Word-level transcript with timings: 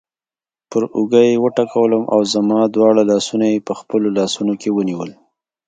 پر 0.69 0.83
اوږه 0.97 1.21
یې 1.29 1.41
وټکولم 1.43 2.03
او 2.13 2.19
زما 2.33 2.59
دواړه 2.75 3.01
لاسونه 3.11 3.45
یې 3.53 3.65
په 3.67 3.73
خپلو 3.79 4.07
لاسونو 4.17 4.53
کې 4.61 4.69
ونیول. 4.71 5.11